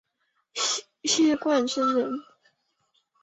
[1.03, 2.11] 谢冠生人。